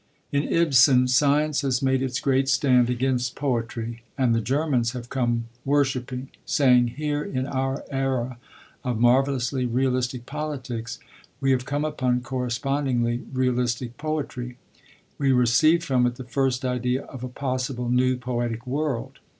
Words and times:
In 0.31 0.41
Ibsen 0.41 1.07
science 1.07 1.61
has 1.61 1.83
made 1.83 2.01
its 2.01 2.19
great 2.19 2.49
stand 2.49 2.89
against 2.89 3.35
poetry; 3.35 4.01
and 4.17 4.33
the 4.33 4.41
Germans 4.41 4.93
have 4.93 5.09
come 5.09 5.45
worshipping, 5.63 6.31
saying, 6.43 6.87
'Here, 6.97 7.23
in 7.23 7.45
our 7.45 7.83
era 7.91 8.39
of 8.83 8.99
marvellously 8.99 9.67
realistic 9.67 10.25
politics, 10.25 10.97
we 11.39 11.51
have 11.51 11.65
come 11.65 11.85
upon 11.85 12.21
correspondingly 12.21 13.25
realistic 13.31 13.95
poetry.... 13.97 14.57
We 15.19 15.31
received 15.33 15.83
from 15.83 16.07
it 16.07 16.15
the 16.15 16.23
first 16.23 16.65
idea 16.65 17.03
of 17.03 17.23
a 17.23 17.27
possible 17.29 17.87
new 17.87 18.17
poetic 18.17 18.65
world.... 18.65 19.19